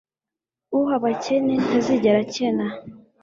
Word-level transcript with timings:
Uha 0.77 0.93
abakene 0.99 1.53
ntazigera 1.63 2.17
akena 2.25 2.65